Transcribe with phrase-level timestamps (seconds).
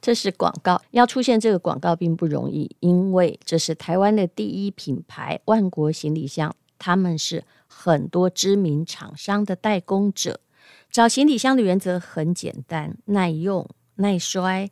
[0.00, 10.40] 这是广告，要出现这个广告并不容易，因为这是台湾的第一品牌万国行李箱，他们是很多知名厂商的代工者。
[10.90, 14.70] 找行李箱的原则很简单：耐用、耐摔，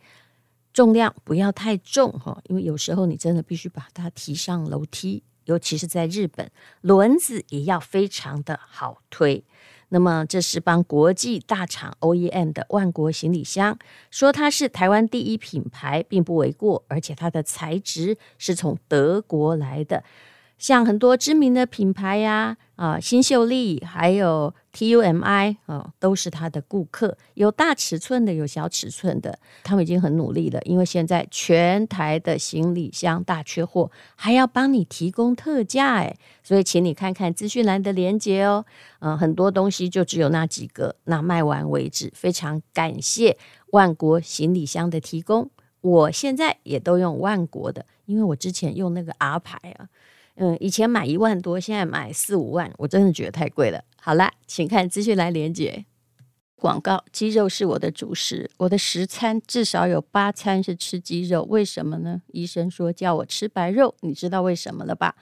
[0.73, 6.51] 重量不要太重哈，因为有时候你真的必须把它提上楼梯，尤其是在日本，
[6.81, 9.45] 轮子也要非常的好推。
[9.91, 13.79] 那么这是帮国际大厂 OEM 的万国行李箱，
[14.11, 20.05] 说它是台湾第一品牌，并不为过，而且它的材质是从德国来的。
[20.59, 27.17] 像很多知名的品牌呀，啊，新秀丽，还有 TUMI 啊，都是他的顾客。
[27.35, 30.61] 有大尺寸的，有小尺寸的，他们已经很努力了。
[30.63, 38.67] 因为现在全台的行李箱大缺货，还要帮你提供特价哎，所以请你看看资讯栏的链接哦。
[38.99, 42.13] 嗯，很多东西就只有那几个，那卖完为止。
[42.17, 43.39] 非常感谢
[43.71, 45.49] 万国行李箱的提供，
[45.81, 49.87] 我现在也都用万国的，因为我之前用那个 R 牌啊。
[50.41, 53.83] 嗯，以前买一万多，现在买四五万，我真的觉得太贵了。
[54.01, 55.85] 好啦，请看资讯来连接
[56.55, 57.05] 广告。
[57.11, 61.43] 鸡肉是我的主食，我的十餐至少有八餐是吃鸡肉。
[61.51, 62.23] 为什么呢？
[62.29, 65.17] 医生说叫我吃白肉，你知道为什么了吧？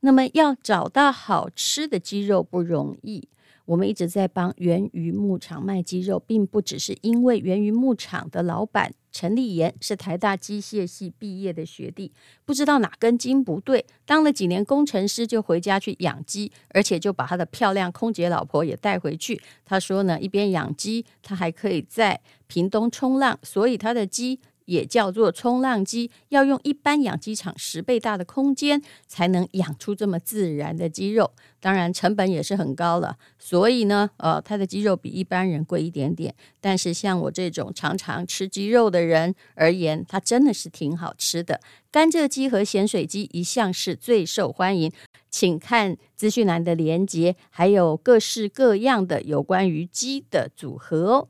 [0.00, 3.28] 那么要找到好吃的鸡肉不容易。
[3.66, 12.12] 我们一直在帮源于牧场卖鸡肉，并不只是因为源于牧场的老板陈立言是台大机械系毕业的学弟，
[12.44, 19.40] 不知道哪根筋不对，当了几年工程师就回家去养鸡，而且就把他的漂亮空姐老婆也带回去。
[19.64, 24.40] 他说呢，一边养鸡，他还可以在屏东冲浪，所以他的鸡。
[24.64, 33.16] 也叫做冲浪鸡，要用一般养鸡场十倍大的空间才能养出这么自然的鸡肉，当然成本也是很高了。
[33.38, 41.60] 所以呢，呃，它的鸡肉比一般人贵一点点，但是像我这种常常吃鸡肉的人而言，它真的是挺好吃的。
[41.90, 44.92] 甘蔗鸡和咸水鸡一向是最受欢迎，
[45.28, 51.28] 请看资讯栏的连接，还有各式各样的有关于鸡的组合哦。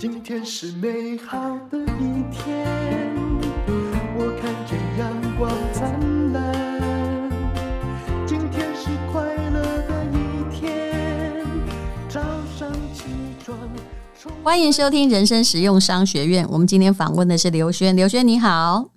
[0.00, 2.64] 今天是美好的一天，
[4.16, 7.28] 我看见阳光灿烂。
[8.24, 11.44] 今天是快乐的一天，
[12.08, 12.20] 早
[12.56, 13.06] 上起
[13.44, 13.58] 床。
[14.44, 16.46] 欢迎收听人生实用商学院。
[16.48, 18.90] 我们今天访问的是刘轩，刘轩你好。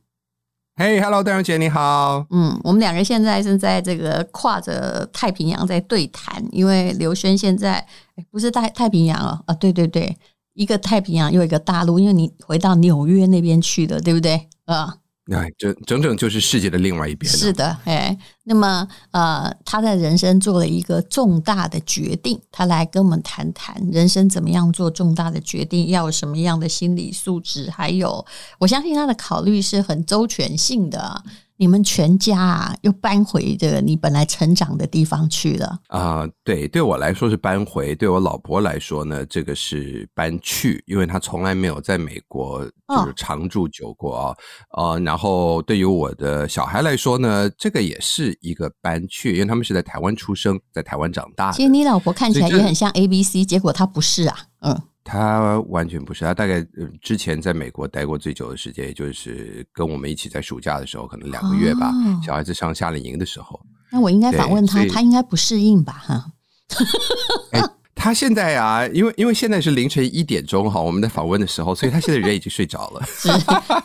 [0.76, 2.28] 嘿，Hello，戴荣姐你好。
[2.30, 7.88] 嗯，我们两个现在正在这个跨着太平洋在对谈，因为刘轩现在
[8.30, 10.16] 不是太太平洋哦，啊，对对对。
[10.54, 14.50] 一个太平洋，又一个大陆，因为你回到纽约那边去的，对不对？
[14.66, 17.32] 啊，那，整整整就是世界的另外一边。
[17.32, 28.26] 是的，哎，那么呃，他在人生做了一个重大的决定，他来跟我们谈谈人生怎么样做重大的决定，要有什么样的心理素质，还有，
[28.60, 31.24] 我相信他的考虑是很周全性的。
[31.62, 36.28] 你们全家啊，又搬回这个你本来成长的地方去了啊？
[36.44, 44.36] 对，对我来说是搬回，对我老婆来说呢，这个是搬去，因为她从来没有在美国就是常住久过啊。
[44.76, 51.52] 呃，然后对于我的小孩来说呢，这个也是一个搬去，因为他们是在台湾出生，在台湾长大。
[51.52, 54.82] 其实你老婆看起来也很像 ABC，结果她不是啊，嗯。
[55.04, 56.66] 他完全不是，他大概
[57.02, 61.90] 之前在美国待过最久的时间，也就是跟我们一起在暑假的时候，可能两个月吧。
[61.90, 63.60] 哦、小孩子上夏令营的时候，
[63.92, 65.94] 那我应该反问他，他应该不适应吧？
[65.94, 66.26] 哈。
[68.02, 73.04] 他现在啊，因为因为现在是凌晨一点钟哈，我们在访问的时候，所以他现在人已经睡着了。
[73.06, 73.30] 是，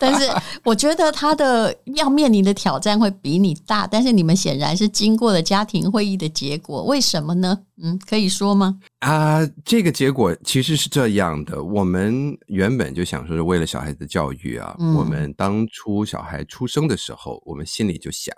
[0.00, 0.26] 但是
[0.64, 7.58] 我觉得他的要面临的挑战会比你大，但是你们显然是经过了家庭会议的结果，为什么呢？
[7.82, 8.78] 嗯，可以说吗？
[9.00, 18.34] 啊、呃，这个结果其实是这样的，我们原本就想说是为了小孩子的教育啊，嗯、我们当初小孩出生的时候，我们心里就想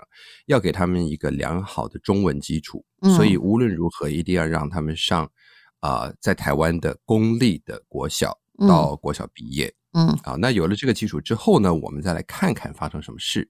[0.46, 5.30] 要给他们一个良好的中文基础，嗯、所以无论如何一定要让他们上。
[5.80, 13.48] 啊、呃，在台湾的公立的国小到国小毕业，嗯，啊，那有了这个基础之后呢，我们再来看看发生什么事。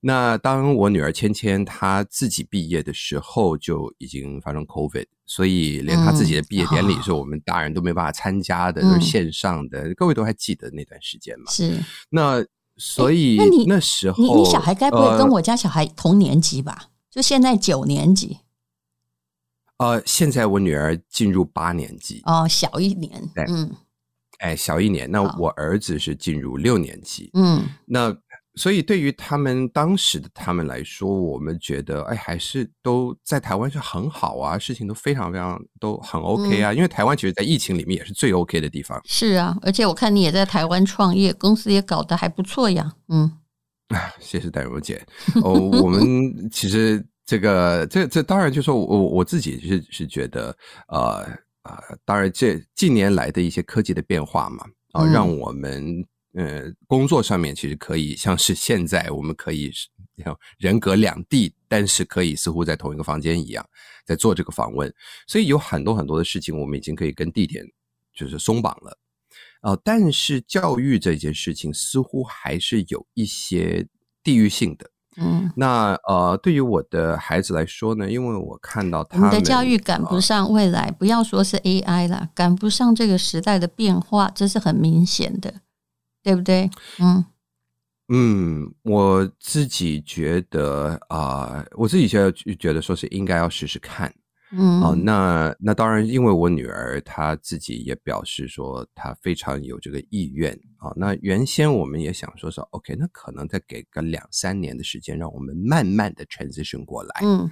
[0.00, 9.92] 那当我女儿芊芊她自己毕业的时候，就已经发生 COVID，所以连她自己的毕业典礼是我们大人都没办法参加的，嗯、都是线上的。
[9.94, 11.50] 各位都还记得那段时间吗？
[11.50, 11.82] 是。
[12.10, 12.44] 那
[12.76, 16.76] 所以那你那时候，你你小孩该不会跟我家小孩同年级吧？
[16.80, 18.38] 呃、就现在九年级。
[19.78, 23.70] 呃，现在我女儿进入八年级哦，小一年，对，嗯，
[24.38, 25.10] 哎，小一年。
[25.10, 28.16] 那我儿子是进入六年级，嗯，那
[28.56, 36.72] 所以对于他们当时的他们来说，我们觉得，哎，还是都在台湾是很好啊，事情都非常非常都很 OK 啊。
[36.72, 39.00] 嗯、因为台湾其实，在疫情里面也是最 OK 的地方。
[39.04, 42.92] 是啊，而且我看你也在台湾创业，公司也搞得还不错呀。
[43.10, 43.30] 嗯，
[44.18, 45.06] 谢谢戴茹姐。
[45.44, 50.56] 哦，我们其实这个这这当然就是说我我自己是是觉得，
[50.88, 51.20] 呃
[51.62, 56.02] 呃，当然这近年来的一些科技的变化嘛，啊、呃，让我们。
[56.34, 59.72] 呃，工作上面其实可以像是现在我们可以
[60.58, 63.66] 人隔两地，但是可以似乎在同一个房间一样
[64.04, 64.92] 在做这个访问，
[65.26, 67.64] 所以有很多很多的事情我们已经可以跟地点
[68.14, 68.98] 就是松绑了，
[69.62, 73.84] 呃，但是教育这件事情似乎还是有一些
[74.22, 74.88] 地域性的。
[75.20, 85.52] 嗯，那呃，对于我的孩子来说呢，因为我看到他们的教育赶不上未来，呃，不要说是 AI 了，赶不上这个时代的变化，这是很明显的。
[86.20, 86.68] 对不对？
[86.98, 87.24] 嗯
[88.08, 94.12] 嗯，我自己觉得啊、呃，我自己觉得觉得说是应该要试试看。
[94.50, 100.94] 嗯，哦，那那当然，因为我女儿她自己也表示说她非常有这个意愿啊、哦。
[100.96, 107.20] 那原先我们也想说说，OK，那可能再给个两三年的时间，让我们慢慢的 transition 过来。
[107.22, 107.50] 嗯，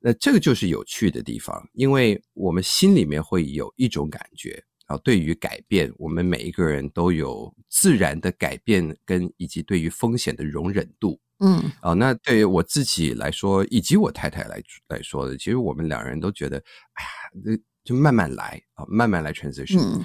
[0.00, 4.62] 那这个就是有趣的地方，因为我们心里面会有一种感觉。
[4.86, 11.20] 啊，对于改变，我们每一个人都有自然的改变，跟以及对于风险的容忍度。
[11.40, 16.56] 嗯，啊，那对于我自己来说，以及我太太来来说的，其实我们两人都觉得，
[16.94, 19.80] 哎呀，就慢慢来啊，慢慢来 transition。
[19.80, 20.04] 嗯，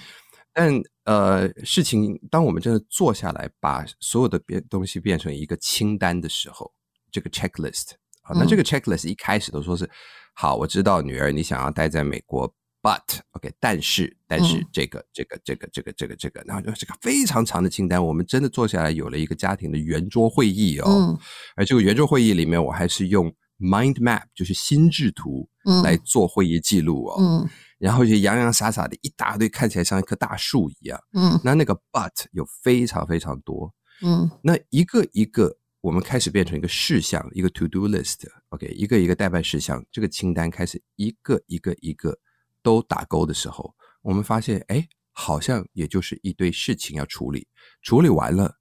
[0.51, 6.74] 但呃，事情当我们真的坐下来，把所有的变东西变成一个清单的时候，
[7.12, 7.92] 这个 checklist
[8.24, 9.89] 啊，那这个 checklist 一开始都说是，
[10.34, 12.54] 好，我知道女儿你想要待在美国。
[12.83, 20.86] But OK，但是但是这个、嗯、这个这个这个这个这个，然后就这个非常长的清单，我们真的坐下来有了一个家庭的圆桌会议哦。
[20.88, 21.19] 嗯、
[21.56, 25.48] 而这个圆桌会议里面，我还是用 mind map，就是心智图
[25.83, 27.18] 来做会议记录哦。
[27.19, 31.00] 嗯、然后就洋洋洒洒的一大堆，看起来像一棵大树一样。
[31.13, 33.72] 嗯，那那个 but 有非常非常多。
[34.01, 38.27] 嗯，那一个一个，我们开始变成一个事项，一个 to do list。
[38.50, 42.18] OK，一个一个代办事项，这个清单开始一个一个一个。
[42.62, 47.48] 都打勾的时候，我们发现，哎，好像也就是一堆事情要处理，
[47.81, 48.58] 处理完了，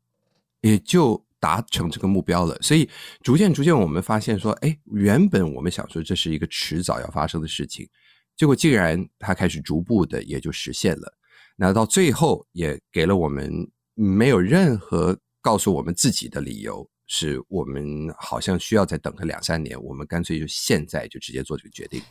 [0.61, 2.57] 也就达成这个目标了。
[2.61, 2.89] 所以，
[3.23, 7.89] 逐渐逐渐，我们发现说，哎，原本我们想说这是一个迟早要发生的事情，
[8.37, 11.17] 结果竟然它开始逐步的也就实现了。
[11.57, 22.03] 那到最后，也给了我们没有任何告诉我们自己的理由，是我们好像需要再等个两三年，我们干脆就现在就直接做这个决定。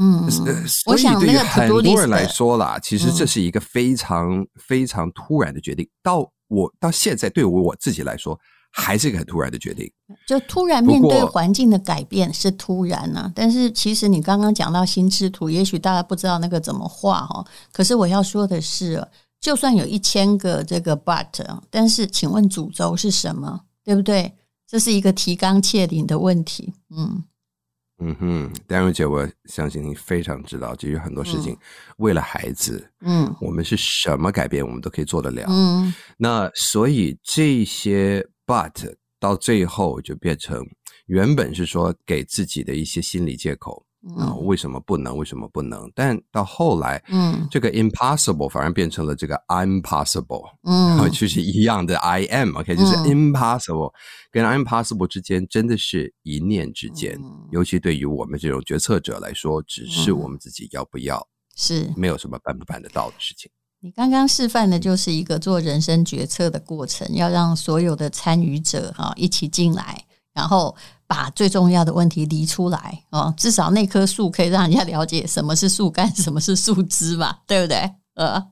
[0.00, 5.88] 嗯，所以对于很多人来说啦，其实这是一个非常非常突然的决定。
[6.02, 8.38] 到我到现在，对我我自己来说，
[8.70, 9.90] 还是一个很突然的决定。
[10.24, 17.44] 就突然面对环境的改变是突然啊，但是其实你刚刚讲到心智图，也许大家不知道那个怎么画哈。
[17.72, 19.04] 可是我要说的是，
[19.40, 21.26] 就算有一千个这个 but，
[21.70, 23.62] 但是请问主轴是什么？
[23.84, 24.32] 对不对？
[24.64, 26.72] 这是一个提纲挈领的问题。
[26.96, 27.24] 嗯。
[28.00, 31.58] 嗯哼，戴茹姐，我相信你非常知道，其实很多事情
[31.96, 35.46] 为了孩子，嗯，我们是什么改变，我们都可以做得了。
[35.48, 40.64] 嗯，那所以这些 but 到最后就变成
[41.06, 43.84] 原本是说给自己的一些心理借口。
[44.16, 45.16] 啊、嗯，为什么不能？
[45.16, 45.90] 为什么不能？
[45.92, 52.78] 但到后来，嗯，这个 impossible 反而变成了这个 I'm possible，嗯，然后就是一样的 I am，OK，、okay?
[52.78, 53.94] 就是 impossible、嗯、
[54.30, 63.50] 跟 I'm possible 之间真的是一念之间，嗯、尤其对于我们这种决策者来说，只是我们自己要不要，是没有什么办不办得到的事情。
[63.80, 70.76] 你刚刚示范的就是一个做人生决策的过程，要让所有的参与者哈一起进来，然后。
[71.08, 77.90] 把最重要的问题理出来哦，至少那棵树可以让人家了解什么是树干，什么是树枝吧，对不对？
[78.14, 78.46] 呃，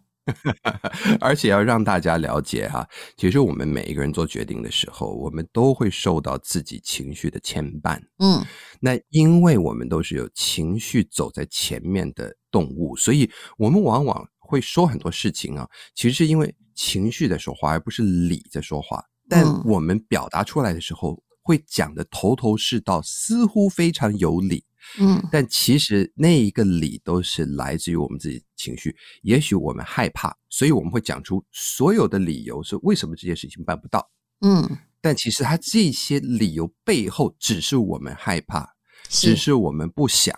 [1.20, 8.00] 而且要让大家了解哈，其实我们每一个人做决定的时候，我们都会受到自己情绪的牵绊。
[8.20, 8.42] 嗯，
[8.80, 19.04] 那因为我们都是有情绪走在前面的动物，所以我们往往会说很多事情啊，其实是因为情绪在说话，而不是理在说话。
[19.28, 21.22] 但我们表达出来的时候。
[21.46, 24.64] 会讲的头头是道，似乎非常有理，
[24.98, 28.96] 嗯，但其实那一个理都是来自于我们自己情绪。
[29.22, 34.10] 也许我们害怕，所以我们会讲出所有的理由，是为什么这件事情办不到，
[34.40, 38.68] 嗯，但其实他这些理由背后只是我们害怕，
[39.08, 40.34] 只是我们不想。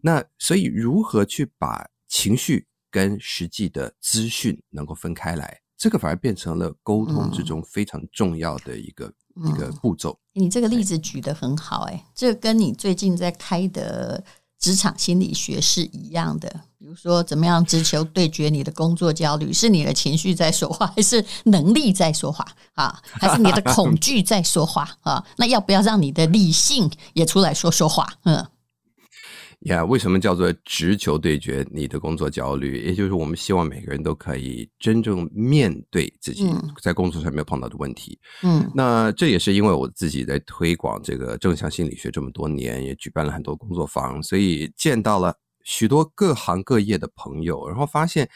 [0.00, 5.59] 那所以如何去把情绪跟实际的资讯能够分开来？
[5.80, 10.14] 这个反而变成了沟通之中非常重要的一个、嗯、一个步骤。
[10.34, 14.22] 你这个例子举得很好，哎，这跟你最近在开的
[14.58, 16.48] 职场心理学是一样的。
[16.78, 19.50] 比如说，怎么样直球对决你的工作焦虑？
[19.50, 23.00] 是你的情绪在说话，还是能力在说话啊？
[23.02, 25.24] 还是你的恐 惧在说话啊？
[25.38, 28.06] 那要不要让你的理性也出来说说话？
[28.24, 28.46] 嗯。
[29.60, 32.82] 呀，yeah, 为什么叫做直球对决你的工作焦虑？
[32.82, 36.50] 也就是我们希望每个人都可以真正面对自己
[36.80, 38.18] 在工作上面碰到的问题。
[38.42, 48.30] 嗯，那这也是因为我自己在推广这个正向心理学这么多年，也举办了很多工作坊，所以见到了许多各行各业的朋友，然后发现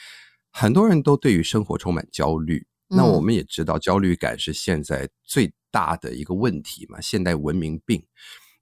[0.50, 2.66] 很多人都对于生活充满焦虑。
[2.90, 8.04] 嗯，那我们也知道，焦虑感是现在最大的一个问题嘛，现代文明病。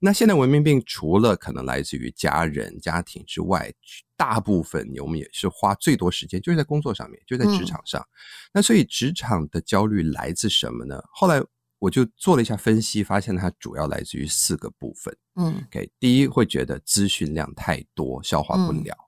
[0.05, 3.73] 那现在文明病除了可能来自于家人、家庭之外，
[4.17, 8.01] 大部分我们也是花最多时间就是在工作上面，就在职场上。
[8.01, 8.11] 嗯、
[8.55, 11.01] 那所以职场的焦虑来自什么呢？
[11.09, 11.41] 后来
[11.79, 15.15] 我就做了一下分析，发现它主要来自于四个部分。
[15.35, 19.07] 嗯，OK，第一会觉得资讯量太多，消化不了；嗯、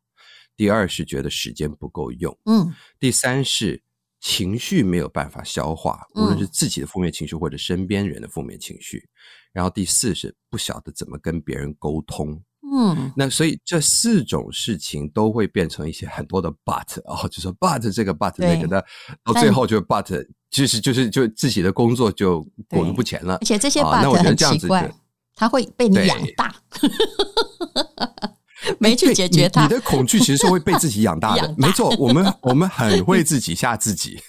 [0.55, 3.83] 第二是觉得时间不够用；嗯，第三是
[4.25, 9.07] 情绪没有办法消化，无论是自己的负面情绪或者身边人的负面情绪。
[9.53, 12.41] 然后第四是不晓得怎么跟别人沟通，
[12.75, 18.83] 嗯，那所以这四种事情都会变成一些很多的 but 哦，就说 but 这个 but 那个的，
[19.23, 23.35] 到最后就 but 就是就是就自己的工作就裹足不前了。
[23.35, 24.91] 而且这些 but 很奇怪，
[25.35, 26.55] 他会被你养大，
[28.79, 29.63] 没去解决它。
[29.63, 34.19] 你的恐惧其实是会被自己养大的， 没错，我们我们很会自己吓自己。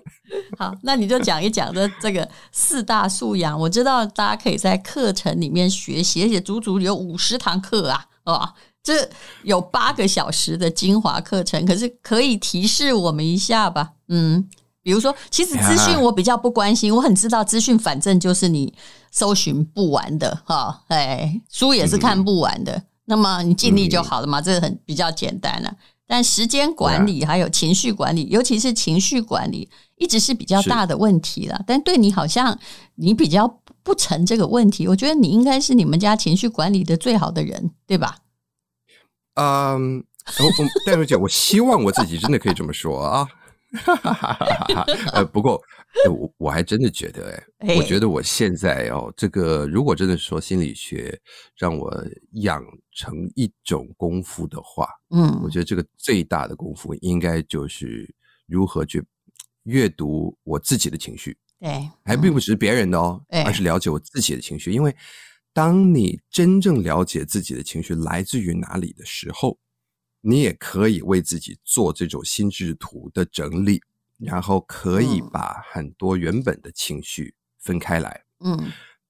[0.58, 3.58] 好，那你就讲一讲这这个四大素养。
[3.58, 8.48] 我知道大家可以在课程里面学习，而且足足有五十堂课啊，哦，
[8.82, 9.08] 这
[9.42, 11.64] 有八个小时的精华课程。
[11.66, 13.92] 可是可以提示我们一下吧？
[14.08, 14.48] 嗯，
[14.82, 18.72] 比如说，其实资讯我比较不关心，我很知道资讯，反正就是你
[19.10, 22.82] 搜寻不完的哈，哎，书也是看不完的。
[23.04, 25.74] 那么你尽力就好了嘛，这个很比较简单了。
[26.06, 29.70] 但时间管理还有情绪管理，尤其是情绪管理。
[29.96, 32.58] 一直是比较大的问题了，但对你好像
[32.96, 33.46] 你比较
[33.84, 34.88] 不成这个问题。
[34.88, 38.16] 我觉得你应该是你们家情绪管理的最好的人，对吧？
[39.34, 40.02] 嗯，
[40.40, 43.28] 我我戴茹姐，我希望我自己真的可以这么说啊。
[45.12, 45.62] 呃，不过
[46.10, 51.18] 我我还真的觉得，哎，我觉得我现在哦，这个如果真的说心理学
[51.56, 51.92] 让我
[52.32, 58.12] 养成一种功夫的话，嗯，我觉得这个最大的功夫应该就是
[58.46, 59.02] 如何去。
[59.66, 64.72] 阅读我自己的情绪，对，还并不只是别人的哦，对而是了解我自己的情绪。
[64.72, 64.92] 因为
[65.52, 69.56] 当你真正了解自己的情绪来自于哪里的时候，
[70.20, 73.80] 你也可以为自己做这种心智图的整理，
[74.24, 78.22] 然后可以把很多原本的情绪分开来。
[78.44, 78.56] 嗯，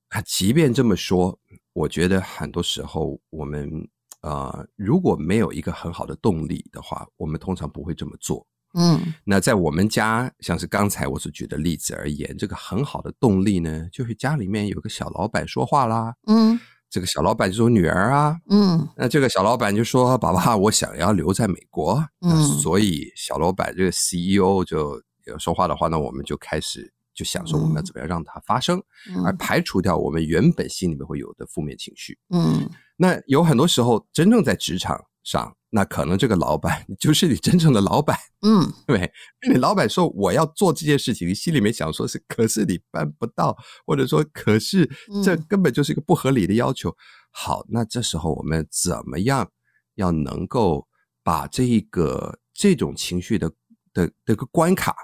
[0.08, 1.38] 啊，即便这么说，
[1.72, 3.88] 我觉得很多时候我们
[4.20, 8.46] 呃，如果没有一个很好的动力的话，我们通常不会这么做。
[8.74, 16.14] 嗯，那在我们家，像是刚才我所举的例子而言，这个很好的动力呢，就是家里面有个小老板说话啦。
[16.26, 16.58] 嗯，
[16.92, 18.36] 这个小老板就是我女儿啊。
[18.50, 32.18] 嗯，那这个小老板就说：“爸爸，我想要留在美国。”嗯，所以小老板这个 CEO 就有说话的话，那我们就开始就想说，我们要怎么样让它发生，嗯，而排除掉我们原本心里面会有的负面情绪。
[32.30, 35.56] 嗯，那有很多时候，真正在职场上。
[35.74, 39.10] 那可能这个老板 就是你真正的老板，嗯，对，
[39.48, 44.86] 你老板说我要做这件事情，你心里面想说是，可是你办不到，或者说可是
[45.24, 46.90] 这根本就是一个不合理的要求。
[46.90, 46.96] 嗯、
[47.30, 49.50] 好，那这时候我们怎么样
[49.94, 50.86] 要能够
[51.24, 53.50] 把这个这种情绪的
[53.94, 54.94] 的这个关卡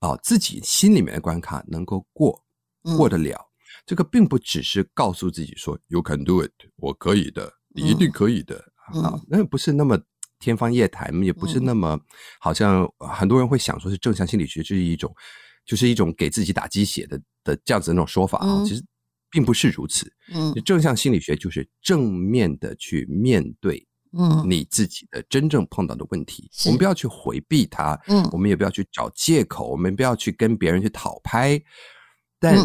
[0.00, 2.42] 啊，自己心里面的关卡能够过
[2.96, 3.36] 过得了？
[3.36, 3.48] 嗯、
[3.86, 8.56] 这个并不只是告诉自己说 “You can do it”，我可以的，你一定可以的。
[8.92, 9.96] 嗯啊，那不是那么
[10.40, 12.00] 天方夜谭，也不是那么
[12.40, 15.14] 好像很多人会想说是正向心理学就是一种，
[15.64, 18.82] 就是一种给自己打鸡血的的这样子的那种说法啊，其实
[19.30, 20.12] 并不是如此。
[20.32, 31.62] 嗯，正向心理学就是正面的去面对，嗯，你自己的真正碰到的问题，我们不要去回避它，嗯，我们也不要去找借口，我们不要去跟别人去讨拍，
[32.38, 32.56] 但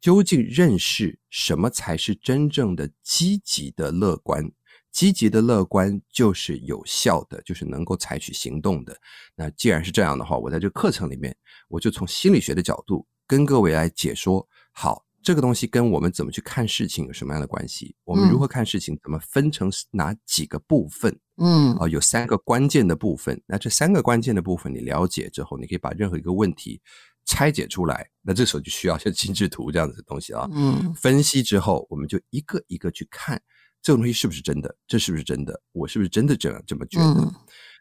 [0.00, 4.50] 究竟认识什么才是真正的积极的乐观？
[4.92, 8.96] 积极的乐观就是有效的，就是能够采取行动的。
[9.34, 11.36] 那既然是这样的话，我在这个课程里面，
[11.68, 14.46] 我就从心理学的角度跟各位来解说。
[14.76, 17.96] 好，这个东西跟我们怎么去看事情有什么样的关系？
[18.04, 18.96] 我们如何看事情？
[19.02, 21.18] 怎么分成哪几个部分？
[21.38, 23.40] 嗯，啊、呃，有三个关键的部分。
[23.46, 26.78] 那这三个关键的部分你了解之后，你可以把任何一个问题
[27.24, 28.06] 拆解出来。
[28.20, 30.46] 那这时候就需要像 心智图这样子的东西啊。
[30.52, 33.40] 嗯，分析之后，我们就一个一个去看
[33.80, 34.76] 这个东西是不是真的？
[34.86, 35.58] 这是不是真的？
[35.72, 37.22] 我是不是真的这样这么觉得？
[37.22, 37.34] 嗯、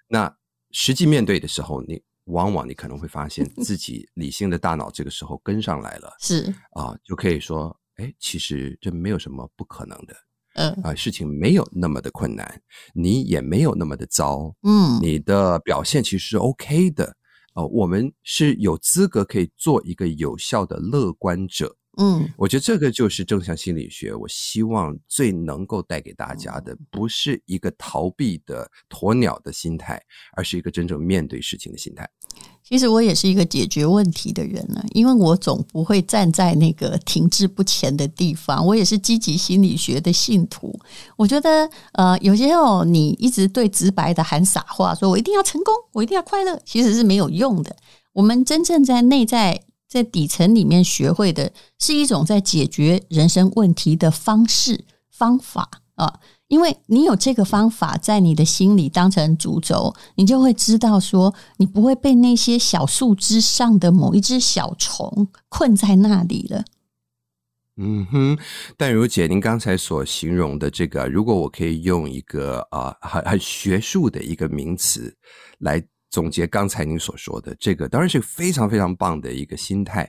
[0.07, 0.33] 那
[0.71, 2.01] 实际面对的时候，你。
[2.25, 6.53] 往往你可能会发现 自己理性的大脑这个时候跟上来了，是。
[6.71, 10.15] 啊，就可以说，哎，其实这没有什么不可能的，
[10.55, 10.71] 嗯。
[10.83, 12.61] 啊，事情没有那么的困难，
[12.93, 17.15] 你也没有那么的糟，嗯，你的表现其实是 OK 的，
[17.55, 21.75] 哦，我们是有资格可以做一个有效的乐观者。
[21.97, 24.15] 嗯，我觉得这个就是正向心理学。
[24.15, 30.01] 我希望最能够带给大家的，不是一个逃避的鸵鸟的心态，
[30.35, 32.09] 而是一个真正面对事情的心态。
[32.63, 38.65] 其实我也是一个解决问题的人呢，因为我总不会站在那个停滞不前的地方。
[38.65, 40.73] 我也是积极心理学的信徒。
[41.15, 47.75] 我觉得，呃，有些时候你一直对直白的喊傻话，说我一定要成功，我一定要快乐，其实是没有用的。
[48.13, 49.61] 我们真正在内在。
[49.93, 66.65] 在底层里面学会的是一种在解决人生问题的方式方法啊，因为你有这个方法在你的心里当成主轴，你就会知道说，你不会被那些小树枝上的某一只小虫困在那里了。
[67.77, 68.39] 嗯哼，
[68.75, 75.15] 但如姐，您刚才所形容的这个，如果我可以用一个啊很很学术的一个名词
[75.59, 75.85] 来。
[76.13, 80.07] 总结刚才您所说的这个，当然是非常非常棒的一个心态。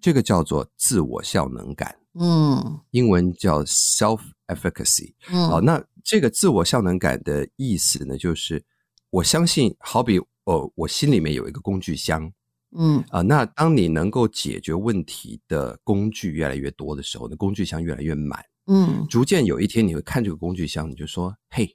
[0.00, 5.14] 这个叫做自我效能感，嗯，英文叫 self-efficacy。
[5.30, 8.60] 嗯，好，那这个自我效能感的意思呢，就是
[9.08, 12.28] 我相信，好比哦，我心里面有一个工具箱，
[12.76, 21.72] 嗯啊，那当你能够解决问题的工具越来越多的时候，那工具箱越来越满，嗯，逐渐有一天你会看这个工具箱，你就说，嘿。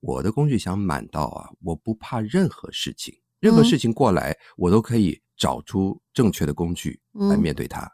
[0.00, 7.90] 我的工具箱满到啊，我不怕任何事情，任何事情过来，我都可以找出正确的工具来面对它。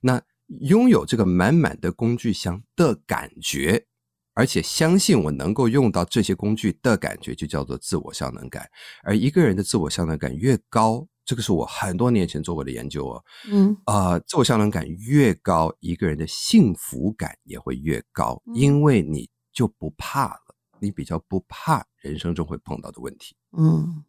[0.00, 0.22] 那
[0.60, 3.86] 拥有这个满满的工具箱的感觉，
[4.34, 8.66] 而且相信我能够用到这些工具的感觉，就叫做自我效能感。
[9.02, 13.24] 而一个人的自我效能感越高，这个是我很多年前做过的研究哦。
[13.50, 20.47] 嗯，啊，自我效能感越高，一个人的幸福感也会越高，因为你就不怕了。
[20.80, 24.04] 你比较不怕人生中会碰到的问题，嗯，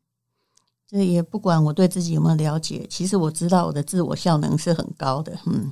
[0.87, 5.71] 这也不管我对自己有没有了解，其实我知道我的自我效能是很高的，嗯，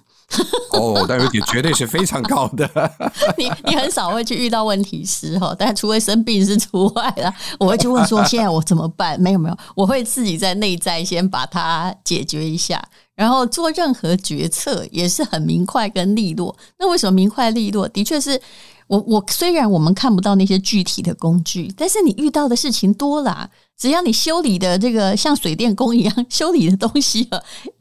[0.73, 2.69] 哦，但是也绝对是非常高的。
[3.37, 7.33] 你你很少会去遇到问题时哈，但除非生病是除外了。
[7.59, 9.19] 我会去问说， 现在我怎么办？
[9.19, 12.83] 没有没有，我会自己在内在先把它解决一下，
[13.17, 16.55] 然后做任何决策也是很明快跟利落。
[16.79, 17.85] 那为什么明快利落？
[17.89, 18.39] 的确是。
[18.87, 27.29] 我我虽然我们看不到那些具体的工具，但是你遇到的事情多了，只要你修理的这个像水电工一样修理的东西，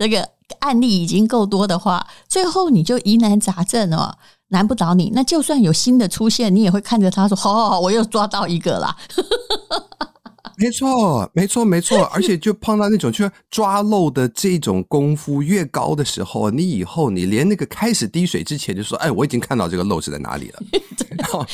[0.00, 4.18] 这个案例已经够多的话，最后你就疑难杂症哦，
[4.48, 5.12] 难不倒你。
[5.14, 8.96] 那就算有新的出现，你也会看着他说：“好好好，我又抓到一个啦。”
[10.58, 20.62] 没错，没错，没错， 而且就碰到那种就抓漏的这种功夫越高的时候，你以后你连那个开始滴水之前就说：“哎，我已经看到这个漏是在哪里了。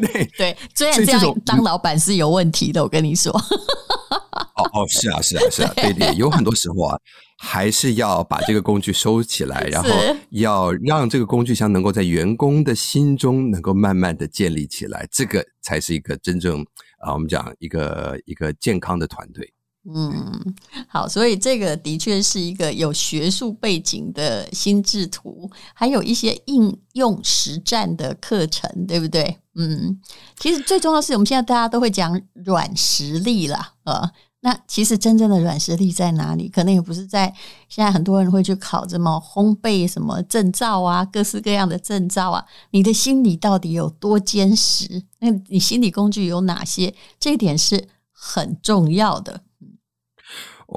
[0.00, 3.32] 对”对对，虽然这样当老板是有问题的，我跟你说。
[3.32, 6.98] 哦哦，是啊，是啊，是啊，对对，有很多时候啊，
[7.42, 9.88] 还是要把这个工具收起来，然后
[10.28, 16.62] 要让这个工具箱能够在员工的心中能够慢慢的建立起来，这个才是一个真正。
[16.98, 19.54] 啊，我们讲一个一个健康的团队。
[19.90, 20.54] 嗯，
[20.86, 29.38] 好，所以这个的确是一个有学术背景的心智图，还有一些应用实战的课程，对不对？
[29.54, 29.98] 嗯，
[30.38, 33.72] 其实最重要的是，我们现在大家都会讲软实力啦。
[33.84, 34.10] 呃。
[34.42, 36.48] 那其实真正的软实力在哪里？
[36.48, 37.34] 可能也不是在
[37.68, 42.44] 现在很多人会去考什么烘焙什么证照啊，各式各样的证照啊。
[42.70, 45.02] 你的心理到底有多坚实？
[45.18, 46.94] 那你心理工具有哪些？
[47.18, 49.39] 这一点是很重要的。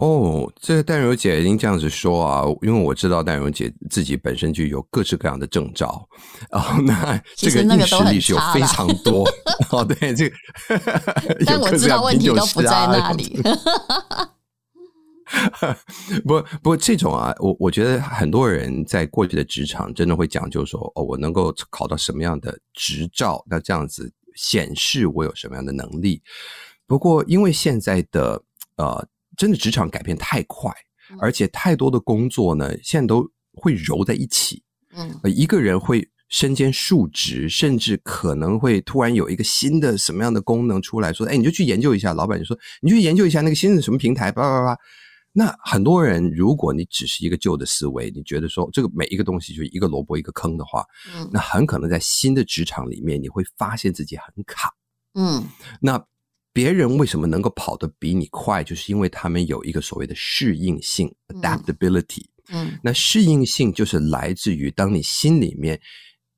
[0.04, 6.06] 哦，这个淡如姐您这样子说啊，因为我知道淡如姐自己本身就有各式各样的证照，
[6.52, 9.26] 哦，那 这个硬实力是有非常多。
[9.72, 10.36] 哦，对，这个，
[11.46, 13.42] 但 我知道问题都不在那里。
[16.26, 26.22] 不不，这种啊，我我觉得很多人在过去的职场真的会讲究说，哦，我能够考到什么样的执照，那这样子显示我有什么样的能力。
[26.86, 28.44] 不过，因为现在的
[28.76, 29.08] 呃。
[29.38, 30.72] 真的职场改变太快，
[31.20, 34.64] 而且太多的工作呢，现在都会揉在一起。
[34.96, 42.14] 嗯，一个人会身兼数职，甚至可能会突然有一个新的什么样的功能出来说，哎，你就去研究一下。
[42.14, 44.80] 老板就说，你去研究一下那个新的什么平台，叭叭叭。
[45.36, 54.72] 那很多人，如果你只是一个旧的思维，你觉得说这个每一个东西就是一个萝卜一个坑的话，嗯，那很可能在新的职场里面，你会发现自己很卡。
[55.16, 55.44] 嗯，
[55.82, 56.04] 那
[56.54, 58.64] 别人为什么能够跑得比你快？
[58.64, 62.24] 就是因为他们有一个所谓的适应性 （adaptability）。
[62.50, 65.82] 嗯，那适应性就是来自于当你心里面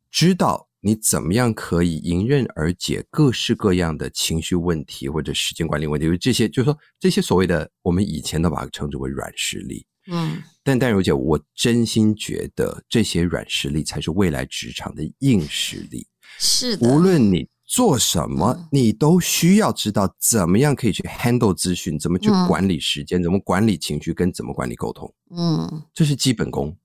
[0.10, 0.68] 知道。
[0.82, 6.06] 你怎么样可以迎刃而解各式各样的情绪问题或者时间管理问题？
[6.06, 9.84] 因为这些，就是说这些所谓的，我们以前都把它称之为软实力。
[10.06, 16.06] 嗯，但但如姐，我真心觉得这些软实力才是未来职场的硬实力。
[16.38, 25.12] 是的，无论你做什么，你都需要知道怎么样可以去 handle 资讯，怎么去管理时间，怎么管理情绪，跟怎么管理沟通。
[25.32, 26.76] 嗯，这是基本功。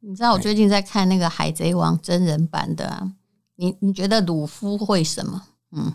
[0.00, 3.12] 你知道我最近在看那个《海贼王》真人版的啊。
[3.56, 5.42] 你你觉得鲁夫会什么？
[5.72, 5.92] 嗯，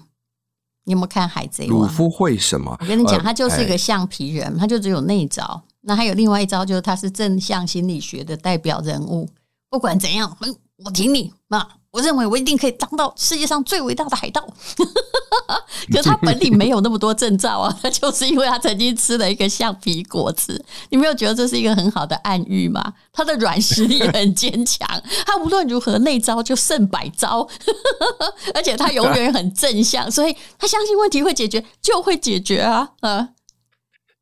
[0.84, 1.80] 你有没有看《海贼王》？
[1.82, 2.78] 鲁夫会什么？
[2.80, 5.64] 我跟你讲，他就是一个橡皮人，他就只有那一招。
[5.82, 9.28] 那还有另外一招，就是他是正向心理学的代表人物。
[9.72, 10.56] 不管怎样，嗯，
[10.86, 11.68] 我挺你啊。
[11.96, 14.46] 我认为我一定可以当到世界上最伟大的海盗，
[15.90, 20.62] 可是他本领没有那么多证照啊，他 就是因为他曾经吃了一个橡皮果子。
[20.90, 22.84] 你没有觉得这是一个很好的暗喻吗？
[23.14, 24.86] 他的软实力很坚强，
[25.26, 27.48] 他无论如何那招就胜百招，
[28.54, 33.30] 而且他永远很正向，所以他相信问题会解决就会解决啊，啊。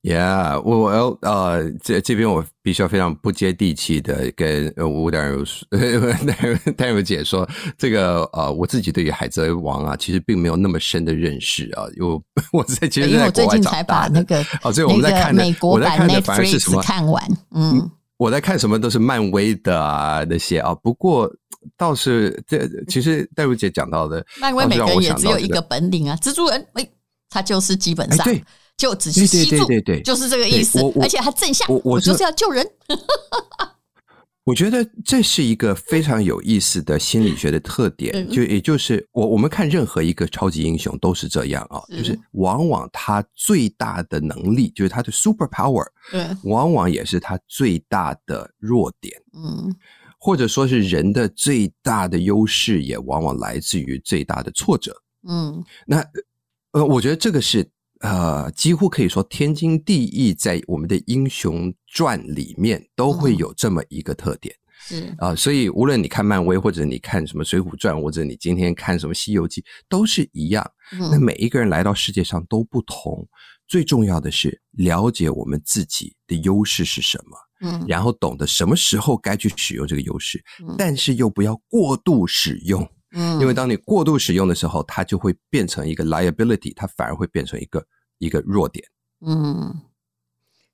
[0.03, 14.45] Yeah，我我要呃，这这边我必须要非常不接地气的跟吴淡如 淡淡如姐说，这个呃，我自己对于海贼王啊，其实并没有那么深的认识啊，因为我 在其实在国外长大的。
[14.61, 16.81] 哦，所以我们在看的，美国版我在看的反而是什么？
[16.81, 20.75] 看完，嗯，我在看什么都是漫威的啊那些啊。
[20.75, 21.33] 不过
[21.77, 26.85] 倒是这其实淡如姐讲到的，漫威每个人也只有一个本领啊，蜘蛛人，哎，
[27.29, 28.27] 他就是基本上。
[28.77, 30.79] 就只是吸住，对对对对，就是这个意思。
[31.01, 32.67] 而且还正向，我，我，我就是要救人。
[34.45, 45.85] 我觉得这是一个非常有意思的心理学的特点，就也就是我我们看任何一个超级英雄都是这样啊，就是往往他最大的能力就是他的 super power，
[46.43, 49.17] 往往也是他最大的弱点。
[49.33, 49.73] 嗯，
[50.19, 54.93] 或者说是人的最大的优势，也往往来自于最大的挫折。
[55.25, 56.03] 嗯，那
[56.73, 57.65] 呃，我觉得这个是。
[58.03, 64.53] 呃，几乎可以说天经地义，在我们的英雄传里面都会有这么一个特点。
[64.85, 70.69] 是啊、呃，所以无论你看漫威，或者你看什么《水浒传》，或者你今天看什么《西游记》，都是一样。
[70.91, 73.25] 那每一个人来到世界上都不同，
[73.65, 80.43] 最重要的是了解我们自己的优势是什么，嗯，然后懂得什么时候该去使用这个优势，
[80.77, 82.85] 但是又不要过度使用。
[83.15, 87.85] 嗯，因为当你过度使用的时候，它就会变成一个 liability，它反而会变成一个
[88.23, 88.85] 一个弱点。
[89.25, 89.81] 嗯，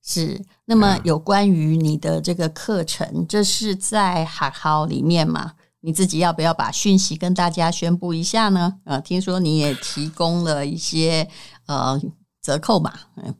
[0.03, 0.43] 是。
[0.65, 5.53] 那么有关于你的这个课程，嗯、这是在海豪里面嘛？
[5.81, 8.79] 你自己要不要把讯息跟大家宣布一下呢？
[8.83, 11.27] 呃，听说你也提供了一些
[11.67, 11.99] 呃
[12.41, 12.93] 折扣嘛？
[13.15, 13.33] 嗯，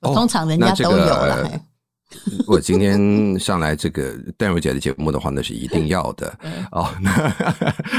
[0.00, 1.60] 通常人家都有了。
[2.46, 6.36] 我今天上来这个淡如姐的节目的话，那是一定要的
[6.72, 6.88] 哦。
[7.00, 7.34] 那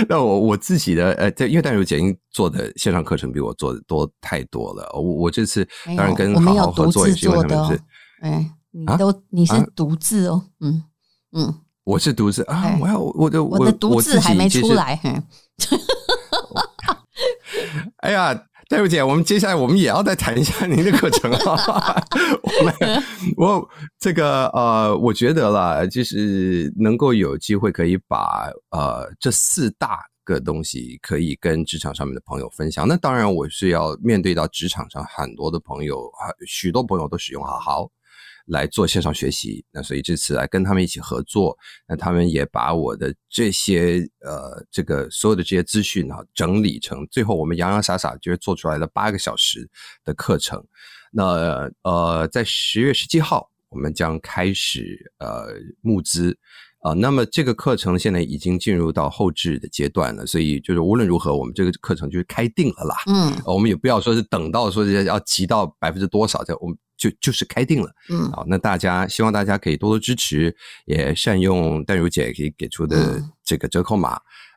[0.10, 4.90] 那我我自己的呃，因为淡如姐做的线上课程比我做的多太多了。
[4.94, 7.80] 我我这次当然跟好好合作也是因为他们是，
[8.22, 10.84] 哎，你都你是独自哦，嗯
[11.32, 15.00] 嗯，我是独自啊，我要我的我的独自还没出来，
[17.98, 18.48] 哎呀。
[18.72, 22.02] 戴茹姐，我们接下来我们也要再谈一下您的课程啊。
[22.42, 23.04] 我们
[23.36, 32.88] 我这个呃，我觉得啦，就是能够有机会可以把呃这四大个东西可以跟职场上面的朋友分享。
[32.88, 37.90] 那当然，我是要面对到职场上很多的朋友啊，许多朋友都使用好好。
[38.48, 49.70] 来做线上学习，那所以这次来跟他们一起合作，那他们也把我的这些呃这个所有的这些资讯啊整理成，最后我们洋洋洒洒就是做出来了八个小时
[50.04, 50.64] 的课程。
[51.12, 55.48] 那呃在十月十七号，我们将开始呃
[55.82, 56.38] 募资
[56.80, 62.96] 啊、呃，那么这个课程现在已经进入到后置的阶段了，所以就是无论如何，我们这个课程就是开定了啦。
[63.08, 66.78] 嗯，我们也不要说是等到说要要急到百分之多少，这我们。
[67.02, 74.10] 就就是开定了，嗯，好，那大家希望大家可以多多支持，也善用淡如姐可以给出的这个折扣码，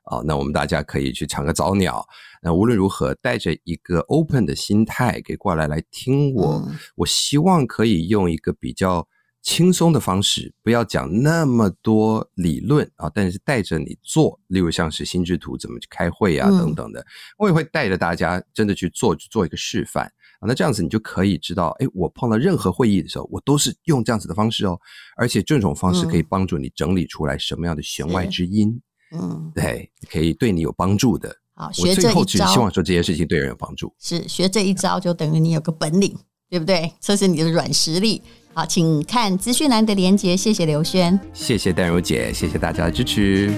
[0.05, 2.07] 啊、嗯，那我们大家可以去抢个早鸟。
[2.43, 9.09] 那无论如何，带着一个 open 的心态，给过来来听我，嗯、我希望可以用一个比较
[9.45, 17.05] 轻松的方式，不要讲那么多理论啊，但是带着你做，例如像是心智图怎么去开会啊等等的，嗯、
[17.37, 20.07] 我也会带着大家真的去做，去做一个示范
[20.41, 20.49] 啊。
[20.49, 24.81] 那这样子你就可以知道，哎，我碰到任何会议的时候，我都是用这样子的方式哦，
[25.15, 28.81] 而且这种方式可以帮助你整理出来什么样的弦外之音，
[29.13, 31.37] 嗯，对，可以对你有帮助的。
[31.53, 33.95] 好，学这一招，我最后只希望说这件事情对人有帮助。
[34.01, 36.17] 是学这一招，就等于你有个本领，
[36.49, 36.91] 对不对？
[36.99, 38.23] 这是你的软实力。
[38.55, 40.37] 好，请看资讯栏的连接。
[40.37, 43.53] 谢谢刘轩，谢谢淡如姐，谢谢大家的支持。